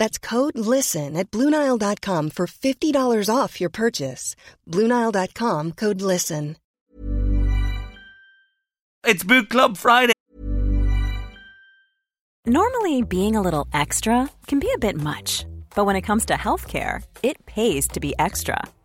[0.00, 4.34] That's code LISTEN at Bluenile.com for $50 off your purchase.
[4.66, 6.56] Bluenile.com code LISTEN.
[9.04, 10.14] It's Book Club Friday.
[12.46, 15.44] Normally, being a little extra can be a bit much,
[15.76, 18.56] but when it comes to healthcare, it pays to be extra.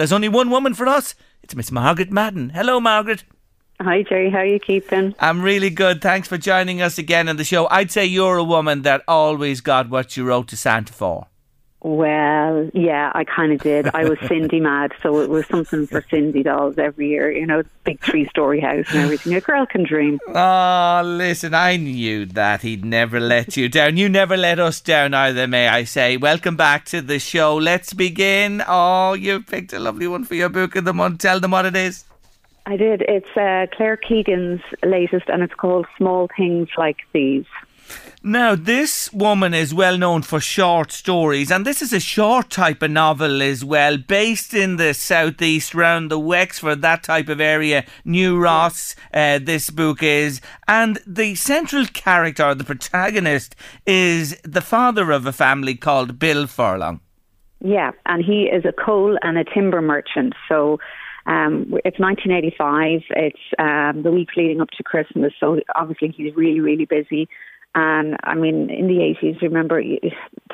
[0.00, 1.14] There's only one woman for us.
[1.42, 2.52] It's Miss Margaret Madden.
[2.54, 3.22] Hello, Margaret.
[3.82, 4.30] Hi, Jerry.
[4.30, 5.14] How are you keeping?
[5.20, 6.00] I'm really good.
[6.00, 7.68] Thanks for joining us again on the show.
[7.70, 11.26] I'd say you're a woman that always got what you wrote to Santa for.
[11.82, 13.88] Well, yeah, I kind of did.
[13.94, 17.32] I was Sindy mad, so it was something for Sindy dolls every year.
[17.32, 19.34] You know, big three-story house and everything.
[19.34, 20.20] A girl can dream.
[20.28, 23.96] Oh, listen, I knew that he'd never let you down.
[23.96, 26.18] You never let us down either, may I say.
[26.18, 27.56] Welcome back to the show.
[27.56, 28.62] Let's begin.
[28.68, 31.20] Oh, you picked a lovely one for your book of the month.
[31.20, 32.04] Tell them what it is.
[32.66, 33.02] I did.
[33.08, 37.46] It's uh, Claire Keegan's latest, and it's called Small Things Like These.
[38.22, 42.82] Now, this woman is well known for short stories, and this is a short type
[42.82, 47.86] of novel as well, based in the southeast, round the Wexford, that type of area.
[48.04, 53.56] New Ross, uh, this book is, and the central character, the protagonist,
[53.86, 57.00] is the father of a family called Bill Furlong.
[57.60, 60.34] Yeah, and he is a coal and a timber merchant.
[60.48, 60.78] So
[61.26, 63.02] um, it's 1985.
[63.10, 67.28] It's um, the week leading up to Christmas, so obviously he's really, really busy.
[67.74, 69.80] And I mean, in the 80s, remember,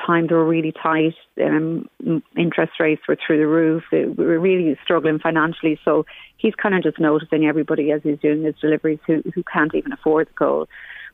[0.05, 1.15] times were really tight.
[1.43, 1.89] Um,
[2.37, 3.83] interest rates were through the roof.
[3.91, 5.79] We were really struggling financially.
[5.83, 6.05] So
[6.37, 9.93] he's kind of just noticing everybody as he's doing his deliveries who, who can't even
[9.93, 10.67] afford the coal.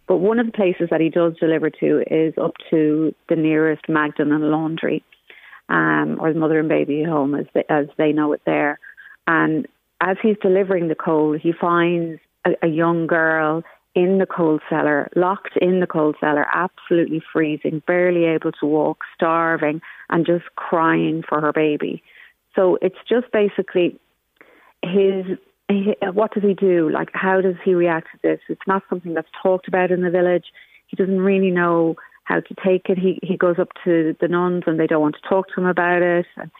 [0.05, 3.87] But one of the places that he does deliver to is up to the nearest
[3.87, 5.01] Magdalen laundry,
[5.69, 8.77] um, or the mother and baby home, as they, as they know it there.
[9.25, 9.65] And
[10.01, 13.63] as he's delivering the coal, he finds a, a young girl
[13.95, 19.01] in the coal cellar, locked in the coal cellar, absolutely freezing, barely able to walk,
[19.15, 22.01] starving, and just crying for her baby.
[22.55, 23.99] So it's just basically
[24.81, 25.25] his.
[26.13, 26.89] What does he do?
[26.89, 28.39] Like, how does he react to this?
[28.49, 30.45] It's not something that's talked about in the village.
[30.87, 32.97] He doesn't really know how to take it.
[32.97, 35.67] He he goes up to the nuns and they don't want to talk to him
[35.67, 36.25] about it.
[36.35, 36.51] And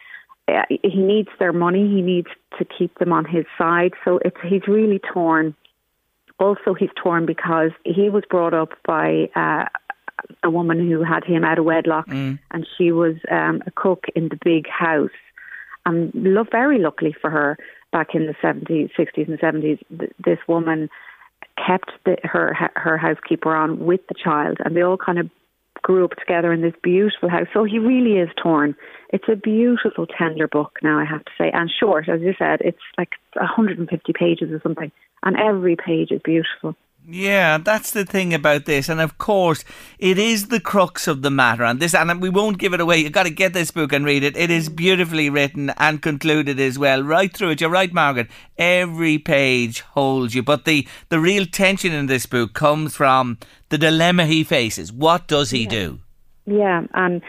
[0.48, 1.88] uh, he needs their money.
[1.88, 2.28] He needs
[2.58, 3.94] to keep them on his side.
[4.04, 5.56] So it's he's really torn
[6.40, 9.66] also he's torn because he was brought up by uh,
[10.44, 12.40] a woman who had him out of wedlock, mm.
[12.52, 15.10] and she was um, a cook in the big house.
[15.86, 17.58] And lo- very luckily for her,
[17.92, 20.90] back in the 70s, 60s, and 70s, th- this woman
[21.58, 25.30] kept the, her her housekeeper on with the child, and they all kind of
[25.84, 27.48] grew up together in this beautiful house.
[27.54, 28.76] So he really is torn.
[29.10, 32.62] It's a beautiful, tender book now, I have to say, and short, as you said.
[32.62, 34.92] It's like 150 pages or something
[35.24, 36.76] and every page is beautiful.
[37.06, 39.66] Yeah, that's the thing about this, and of course,
[40.00, 41.66] it is the crux of the matter.
[41.66, 43.00] And this, and we won't give it away.
[43.00, 44.38] You've got to get this book and read it.
[44.38, 47.62] It is beautifully written and concluded as well, right through it.
[47.62, 48.30] You're right, Margaret.
[48.58, 53.38] Every page holds you, but the the real tension in this book comes from
[53.74, 54.94] the dilemma he faces.
[54.94, 55.70] What does he yeah.
[55.70, 56.00] do?
[56.46, 57.24] Yeah, and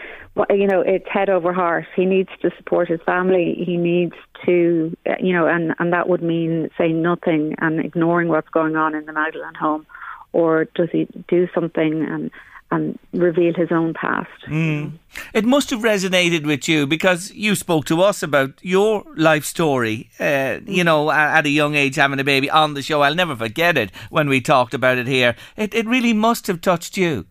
[0.51, 1.85] you know, it's head over heart.
[1.95, 3.63] He needs to support his family.
[3.65, 4.13] He needs
[4.45, 8.75] to, uh, you know, and, and that would mean saying nothing and ignoring what's going
[8.75, 9.87] on in the Magdalene home.
[10.33, 12.29] Or does he do something and
[12.75, 14.29] and reveal his own past.
[14.47, 14.93] Mm.
[15.33, 20.09] It must have resonated with you because you spoke to us about your life story,
[20.19, 23.01] uh, you know, at a young age having a baby on the show.
[23.01, 25.35] I'll never forget it when we talked about it here.
[25.55, 27.25] It, it really must have touched you.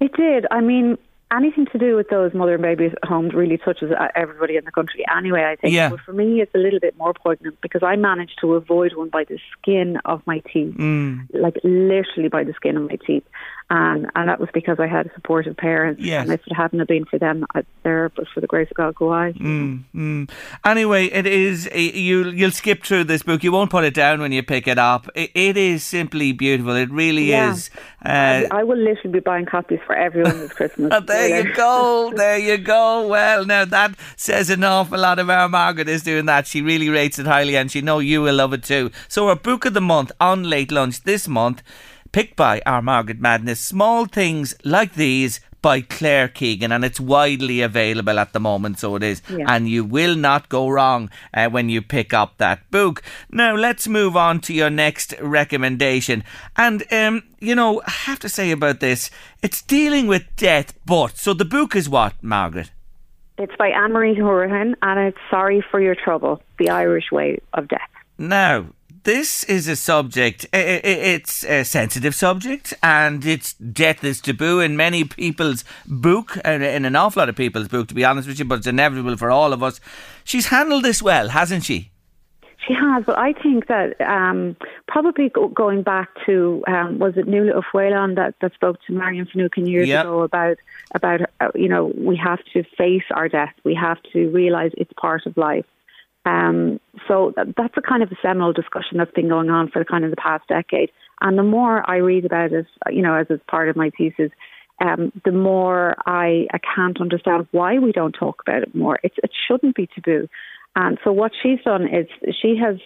[0.00, 0.46] It did.
[0.50, 0.98] I mean,
[1.32, 5.04] anything to do with those mother and baby homes really touches everybody in the country
[5.16, 5.74] anyway, I think.
[5.74, 5.90] Yeah.
[5.90, 9.08] But for me, it's a little bit more poignant because I managed to avoid one
[9.08, 11.26] by the skin of my teeth, mm.
[11.32, 13.24] like literally by the skin of my teeth
[13.72, 16.02] and and that was because I had supportive parents.
[16.02, 16.24] Yes.
[16.24, 18.76] And if it hadn't have been for them, I, there, but for the grace of
[18.76, 19.32] God, go I.
[19.32, 20.30] Mm, mm.
[20.62, 22.28] Anyway, it is you.
[22.28, 23.42] You'll skip through this book.
[23.42, 25.08] You won't put it down when you pick it up.
[25.14, 26.76] it, it is simply beautiful.
[26.76, 27.52] It really yeah.
[27.52, 27.70] is.
[28.04, 30.92] Uh, I, will literally be buying copies for everyone this Christmas.
[31.06, 32.12] there you go.
[32.14, 33.06] There you go.
[33.06, 36.46] Well, now that says an awful lot of our Margaret is doing that.
[36.46, 38.90] She really rates it highly, and she know you will love it too.
[39.08, 41.62] So, our book of the month on late lunch this month
[42.12, 43.60] picked by our Margaret Madden's.
[43.60, 48.96] Small things like these by Claire Keegan, and it's widely available at the moment, so
[48.96, 49.22] it is.
[49.30, 49.46] Yeah.
[49.48, 53.02] And you will not go wrong uh, when you pick up that book.
[53.30, 56.24] Now, let's move on to your next recommendation.
[56.56, 59.10] And, um, you know, I have to say about this,
[59.40, 61.16] it's dealing with death, but.
[61.16, 62.72] So the book is what, Margaret?
[63.38, 67.68] It's by Anne Marie Hourihane, and it's Sorry for Your Trouble The Irish Way of
[67.68, 67.80] Death.
[68.18, 68.66] Now,
[69.04, 75.04] this is a subject, it's a sensitive subject, and it's death is taboo in many
[75.04, 78.44] people's book, and in an awful lot of people's book, to be honest with you,
[78.44, 79.80] but it's inevitable for all of us.
[80.24, 81.90] She's handled this well, hasn't she?
[82.66, 84.56] She has, but I think that um,
[84.86, 89.26] probably go, going back to um, was it Nuala O'Faolain that, that spoke to Marian
[89.26, 90.04] Finucane years yep.
[90.04, 90.58] ago about
[90.94, 94.92] about uh, you know we have to face our death, we have to realise it's
[94.92, 95.64] part of life,
[96.24, 100.04] um, so that's a kind of a seminal discussion that's been going on for kind
[100.04, 100.90] of the past decade.
[101.20, 104.30] And the more I read about it, you know, as it's part of my thesis,
[104.80, 108.98] um, the more I, I can't understand why we don't talk about it more.
[109.02, 110.28] It's, it shouldn't be taboo.
[110.74, 112.06] And so what she's done is
[112.40, 112.76] she has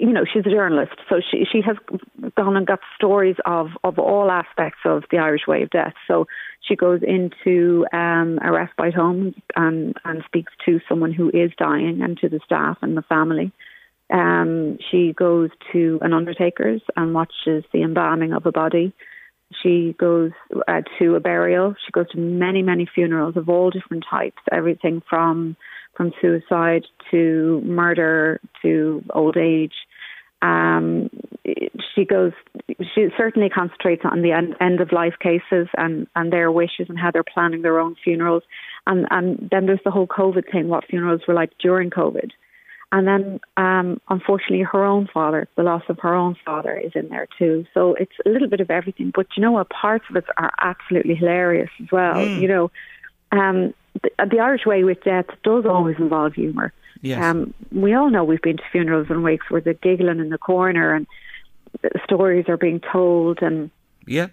[0.00, 1.76] you know, she's a journalist, so she she has
[2.36, 5.94] gone and got stories of of all aspects of the Irish way of death.
[6.06, 6.26] So
[6.60, 12.02] she goes into um, a respite home and and speaks to someone who is dying
[12.02, 13.52] and to the staff and the family.
[14.10, 18.92] Um, she goes to an undertaker's and watches the embalming of a body.
[19.62, 20.32] She goes
[20.66, 21.74] uh, to a burial.
[21.84, 25.56] She goes to many, many funerals of all different types, everything from
[25.98, 29.74] from suicide to murder to old age.
[30.40, 31.10] Um,
[31.94, 32.32] she goes.
[32.94, 36.98] She certainly concentrates on the end, end of life cases and, and their wishes and
[36.98, 38.44] how they're planning their own funerals.
[38.86, 40.68] And and then there's the whole COVID thing.
[40.68, 42.30] What funerals were like during COVID.
[42.90, 47.10] And then, um, unfortunately, her own father, the loss of her own father, is in
[47.10, 47.66] there too.
[47.74, 49.12] So it's a little bit of everything.
[49.14, 49.68] But you know what?
[49.68, 52.14] Parts of it are absolutely hilarious as well.
[52.14, 52.40] Mm.
[52.40, 52.70] You know,
[53.32, 56.72] um, the, the, Irish way with death does always involve humour.
[57.00, 57.22] Yes.
[57.22, 60.38] Um, we all know we've been to funerals and wakes where they're giggling in the
[60.38, 61.06] corner and
[62.04, 63.70] stories are being told and
[64.06, 64.28] yeah.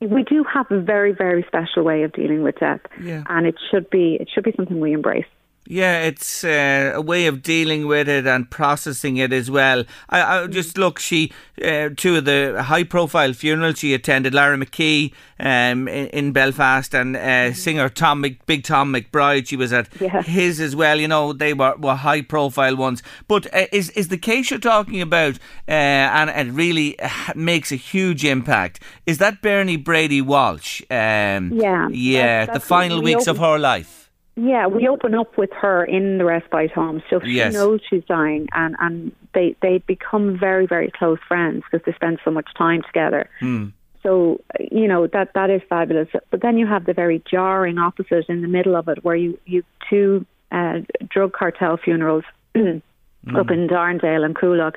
[0.00, 3.24] We do have a very, very special way of dealing with death, yeah.
[3.28, 5.26] and it should be it should be something we embrace.
[5.70, 9.84] Yeah, it's uh, a way of dealing with it and processing it as well.
[10.08, 11.30] I, I just look, she
[11.62, 17.14] uh, two of the high-profile funerals she attended, Lyra McKee um, in, in, Belfast, and
[17.14, 19.46] uh, singer Tom, Mc, Big Tom McBride.
[19.46, 20.22] She was at yeah.
[20.22, 20.98] his as well.
[20.98, 23.02] You know, they were, were high-profile ones.
[23.26, 25.34] But uh, is is the case you're talking about,
[25.68, 26.96] uh, and it really
[27.34, 28.80] makes a huge impact?
[29.04, 30.80] Is that Bernie Brady Walsh?
[30.90, 34.07] Um, yeah, yeah, that's, that's the final weeks open- of her life.
[34.40, 37.52] Yeah, we open up with her in the respite home, so she Yes.
[37.52, 42.20] knows she's dying, and and they they become very very close friends because they spend
[42.24, 43.28] so much time together.
[43.40, 43.66] Hmm.
[44.04, 46.08] So you know that that is fabulous.
[46.30, 49.36] But then you have the very jarring opposite in the middle of it, where you
[49.44, 54.76] you two uh, drug cartel funerals up in Darndale and Coolock.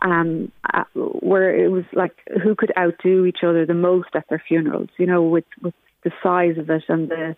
[0.00, 4.42] Um, uh, where it was like who could outdo each other the most at their
[4.46, 7.36] funerals, you know, with with the size of it and the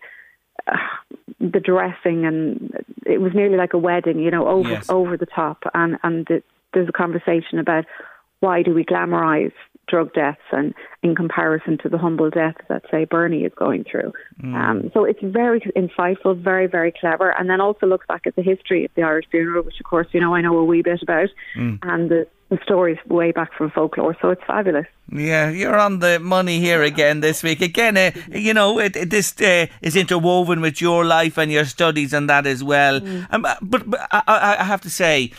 [0.67, 0.77] uh,
[1.39, 2.71] the dressing and
[3.05, 4.85] it was nearly like a wedding, you know, over Yes.
[4.89, 5.63] over the top.
[5.73, 7.85] And and the, there's a conversation about
[8.39, 9.53] why do we glamorise
[9.91, 14.13] drug deaths and in comparison to the humble death that say Bernie is going through.
[14.41, 14.55] Mm.
[14.55, 18.41] Um, so it's very insightful, very very clever, and then also looks back at the
[18.41, 21.03] history of the Irish funeral, which of course you know I know a wee bit
[21.03, 21.77] about, mm.
[21.83, 24.15] and the, the stories way back from folklore.
[24.21, 24.87] So it's fabulous.
[25.11, 27.61] Yeah, you're on the money here again this week.
[27.61, 31.65] Again, uh, you know, it, it, this uh, is interwoven with your life and your
[31.65, 33.01] studies and that as well.
[33.01, 33.27] Mm.
[33.31, 35.31] Um, but, but I, I have to say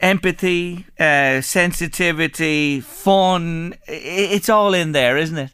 [0.00, 3.74] empathy, uh, sensitivity, fun.
[3.86, 5.50] It's all in there, isn't it?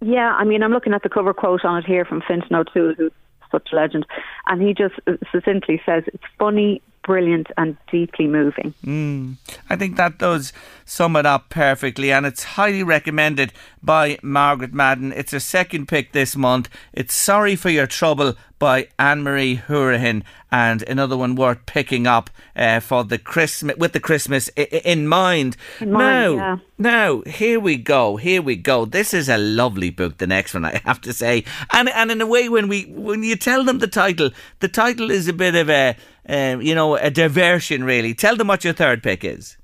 [0.00, 2.94] Yeah, I mean, I'm looking at the cover quote on it here from Fintan O'Toole,
[2.94, 3.12] who's
[3.50, 4.06] such a legend,
[4.46, 4.94] and he just
[5.32, 8.74] succinctly says it's funny, brilliant and deeply moving.
[8.84, 9.36] Mm.
[9.70, 10.52] I think that does
[10.84, 13.50] sum it up perfectly, and it's highly recommended
[13.82, 15.14] by Margaret Madden.
[15.14, 16.68] It's a second pick this month.
[16.92, 20.22] It's Sorry for Your Trouble by Anne Marie Hourihane,
[20.52, 25.08] and another one worth picking up uh, for the Christmas with the Christmas I- in
[25.08, 25.56] mind.
[25.80, 26.56] In mind now, yeah.
[26.76, 28.16] now here we go.
[28.16, 28.84] Here we go.
[28.84, 30.18] This is a lovely book.
[30.18, 33.22] The next one, I have to say, and and in a way, when we when
[33.22, 35.96] you tell them the title, the title is a bit of a
[36.28, 38.14] um, you know, a diversion, really.
[38.14, 39.56] Tell them what your third pick is.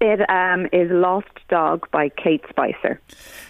[0.00, 3.00] It um, is Lost Dog by Kate Spicer.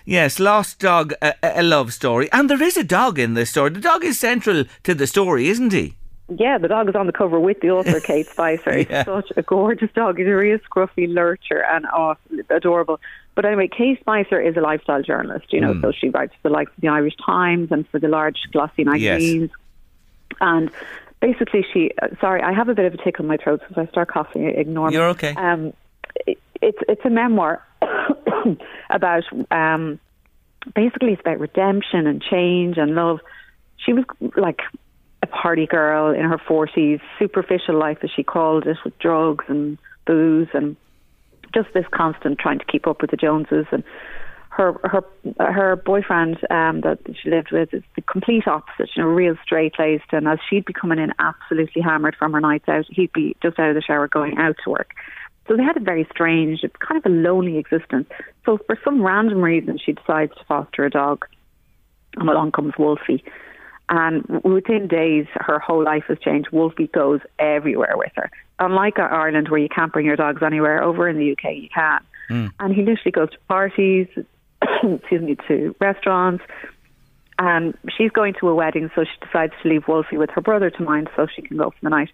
[0.05, 2.31] Yes, Lost Dog, a, a, love story.
[2.33, 3.71] And there is a dog in this story.
[3.71, 5.97] The dog is central to the story, isn't he?
[6.29, 8.77] Yeah, the dog is on the cover with the author, Kate Spicer.
[8.79, 10.19] He's such a gorgeous dog.
[10.19, 12.15] He's a real scruffy lurcher and oh,
[12.51, 13.01] adorable.
[13.35, 15.83] But anyway, Kate Spicer is a lifestyle journalist, you know, mm.
[15.83, 18.85] so she writes for the likes of the Irish Times and for the large glossy
[18.85, 19.51] magazines.
[19.51, 20.39] Yes.
[20.41, 20.71] And
[21.21, 21.91] basically, she.
[22.01, 23.91] Uh, sorry, I have a bit of a tickle in my throat, so if I
[23.91, 24.95] start coughing, ignore me.
[24.95, 25.35] You're okay.
[25.35, 25.73] Um,
[26.27, 27.63] it, it's it's a memoir
[28.91, 29.99] about um,
[30.75, 33.21] basically it's about redemption and change and love.
[33.79, 34.05] She was
[34.37, 34.61] like
[35.23, 39.79] a party girl in her forties, superficial life as she called it, with drugs and
[40.07, 40.77] booze and
[41.55, 43.83] just this constant trying to keep up with the Joneses and
[44.51, 45.05] her her
[45.39, 48.89] her boyfriend um, that she lived with is the complete opposite.
[48.97, 52.41] You know, real straight laced, and as she'd be coming in absolutely hammered from her
[52.41, 54.93] nights out, he'd be just out of the shower going out to work.
[55.47, 58.09] So they had a very strange, kind of a lonely existence.
[58.47, 61.27] So for some random reason, she decides to foster a dog,
[62.17, 63.23] and along comes Wolfie.
[63.91, 66.49] And within days, her whole life has changed.
[66.53, 68.31] Wolfie goes everywhere with her.
[68.59, 72.01] Unlike Ireland, where you can't bring your dogs anywhere, over in the UK you can.
[72.31, 72.53] Mm.
[72.61, 74.09] And he literally goes to parties,
[74.83, 76.43] excuse me, to restaurants.
[77.39, 80.71] And she's going to a wedding, so she decides to leave Wolfie with her brother
[80.71, 82.11] to mind so she can go for the night.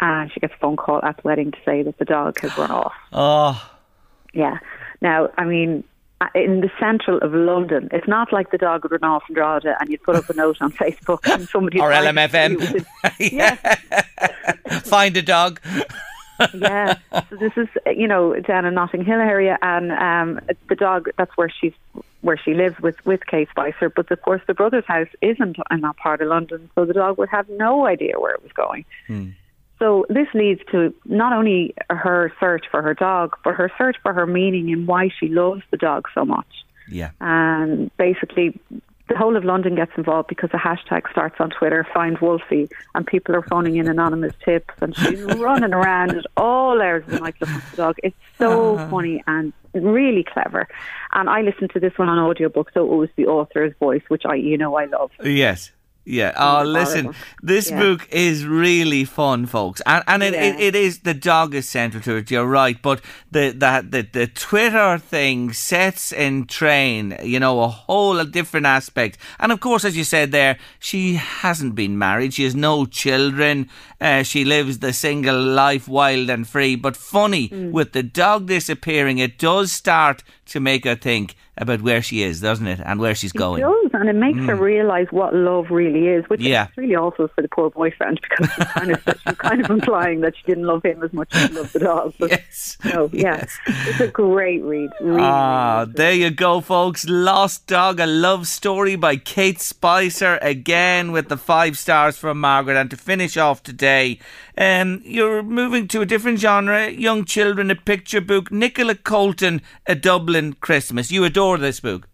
[0.00, 2.56] And she gets a phone call at the wedding to say that the dog has
[2.56, 2.94] run off.
[3.12, 3.70] Oh.
[4.32, 4.58] Yeah.
[5.00, 5.84] Now, I mean,
[6.20, 9.34] uh, in the central of London, it's not like the dog would run off in
[9.34, 12.84] Drogheda and you'd put up a note on Facebook and somebody or LMFM.
[13.20, 13.54] yeah.
[14.80, 15.60] Find a dog
[16.54, 16.98] yeah.
[17.12, 21.36] So this is you know down in Notting Hill area, and um, the dog that's
[21.36, 21.74] where she's
[22.20, 23.88] where she lives with with Kate Spicer.
[23.88, 27.18] But of course, the brother's house isn't in that part of London, so the dog
[27.18, 28.84] would have no idea where it was going.
[29.06, 29.30] Hmm.
[29.78, 34.12] So this leads to not only her search for her dog, but her search for
[34.12, 36.46] her meaning and why she loves the dog so much.
[36.88, 37.10] Yeah.
[37.20, 38.58] And basically,
[39.08, 43.06] the whole of London gets involved because a hashtag starts on Twitter, find Wolfie, and
[43.06, 47.20] people are phoning in anonymous tips, and she's running around at all hours of the
[47.20, 47.96] night looking for the dog.
[48.02, 48.88] It's so uh.
[48.88, 50.68] funny and really clever.
[51.12, 54.24] And I listened to this one on audiobook, so it was the author's voice, which
[54.24, 55.10] I, you know, I love.
[55.22, 55.72] Yes.
[56.04, 56.32] Yeah.
[56.36, 57.80] Oh, listen, this yeah.
[57.80, 60.44] book is really fun, folks, and and it, yeah.
[60.44, 62.30] it, it is the dog is central to it.
[62.30, 67.68] You're right, but the that the, the Twitter thing sets in train, you know, a
[67.68, 69.16] whole different aspect.
[69.38, 72.34] And of course, as you said there, she hasn't been married.
[72.34, 73.70] She has no children.
[74.04, 76.76] Uh, she lives the single life, wild and free.
[76.76, 77.72] But funny mm.
[77.72, 82.40] with the dog disappearing, it does start to make her think about where she is,
[82.40, 83.62] doesn't it, and where she's going.
[83.62, 84.46] It does, and it makes mm.
[84.48, 86.66] her realise what love really is, which yeah.
[86.68, 90.20] is really also for the poor boyfriend because she's kind of she's kind of implying
[90.20, 92.14] that she didn't love him as much as she loved the dog.
[92.24, 93.58] But, yes, no, yes.
[93.66, 94.90] yeah, it's a great read.
[95.00, 97.06] Really, ah, really there you go, folks.
[97.08, 102.76] Lost Dog, a love story by Kate Spicer, again with the five stars from Margaret.
[102.76, 103.93] And to finish off today,
[104.56, 108.50] um, you're moving to a different genre, young children, a picture book.
[108.50, 111.10] Nicola Colton, A Dublin Christmas.
[111.10, 112.08] You adore this book.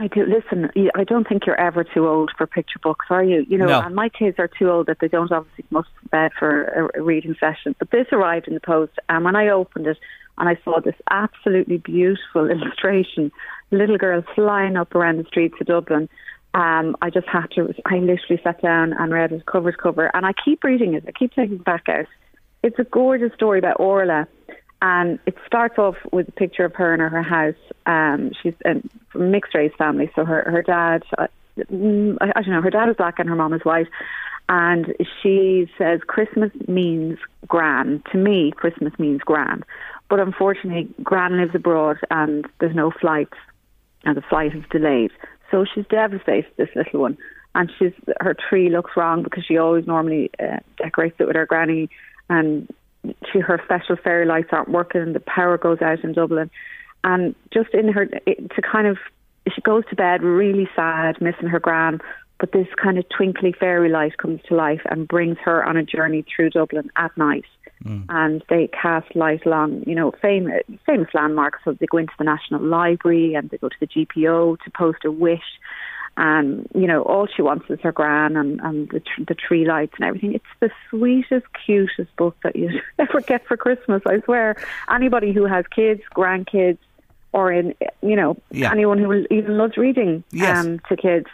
[0.00, 0.24] I do.
[0.24, 3.44] Listen, I don't think you're ever too old for picture books, are you?
[3.46, 3.80] You know, no.
[3.82, 6.90] and my kids are too old that they don't obviously come up to bed for
[6.94, 7.76] a, reading session.
[7.78, 9.98] But this arrived in the post, and when I opened it
[10.38, 13.30] and I saw this absolutely beautiful illustration,
[13.70, 16.08] little girls flying up around the streets of Dublin,
[16.54, 20.10] um, I just had to, I literally sat down and read it cover to cover.
[20.14, 21.04] And I keep reading it.
[21.06, 22.06] I keep taking it back out.
[22.62, 24.26] It's a gorgeous story about Orla.
[24.82, 27.54] And it starts off with a picture of her in her house.
[27.86, 28.82] Um, she's a
[29.16, 31.26] mixed race family, so her her dad, uh,
[31.58, 33.88] mm, I, I don't know, her dad is black and her mom is white.
[34.48, 38.02] And she says Christmas means gran.
[38.10, 39.64] To me, Christmas means gran.
[40.08, 43.36] But unfortunately, gran lives abroad and there's no flights,
[44.04, 45.12] and the flight is delayed.
[45.50, 47.18] So she's devastated, this little one.
[47.54, 51.46] And she's her tree looks wrong because she always normally uh, decorates it with her
[51.46, 51.88] granny,
[52.28, 52.72] and
[53.32, 56.50] she her special fairy lights aren't working, and the power goes out in Dublin.
[57.02, 58.98] And just in her to kind of
[59.52, 62.00] she goes to bed really sad, missing her gran,
[62.38, 65.82] but this kind of twinkly fairy light comes to life and brings her on a
[65.82, 67.44] journey through Dublin at night.
[67.84, 68.04] Mm.
[68.08, 71.60] And they cast light along, you know, famous famous landmarks.
[71.64, 75.04] So they go into the National Library and they go to the GPO to post
[75.04, 75.58] a wish.
[76.16, 79.66] And you know, all she wants is her gran and, and the, tr- the tree
[79.66, 80.34] lights and everything.
[80.34, 84.02] It's the sweetest, cutest book that you ever get for Christmas.
[84.04, 84.56] I swear.
[84.90, 86.78] Anybody who has kids, grandkids,
[87.32, 88.70] or in you know yeah.
[88.72, 90.58] anyone who even loves reading yes.
[90.58, 91.26] um, to kids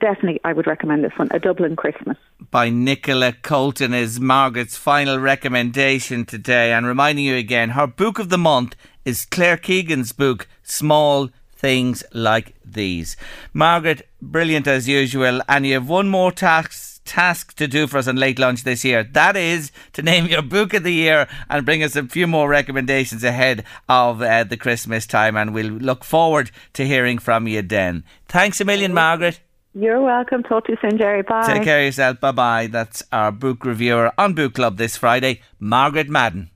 [0.00, 2.16] definitely I would recommend this one, A Dublin Christmas.
[2.50, 6.72] By Nicola Colton is Margaret's final recommendation today.
[6.72, 12.02] And reminding you again, her book of the month is Claire Keegan's book, Small Things
[12.12, 13.16] Like These.
[13.52, 15.42] Margaret, brilliant as usual.
[15.48, 18.84] And you have one more task task to do for us on late lunch this
[18.84, 19.02] year.
[19.02, 22.48] That is to name your book of the year and bring us a few more
[22.48, 25.36] recommendations ahead of uh, the Christmas time.
[25.36, 28.04] And we'll look forward to hearing from you then.
[28.28, 29.40] Thanks a million, Margaret.
[29.72, 30.42] You're welcome.
[30.42, 31.22] Talk to you soon, Jerry.
[31.22, 31.46] Bye.
[31.46, 32.20] Take care of yourself.
[32.20, 32.66] Bye bye.
[32.66, 36.50] That's our book reviewer on Book Club this Friday, Margaret Madden.